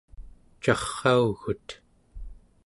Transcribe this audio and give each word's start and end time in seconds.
carraugut 0.63 1.67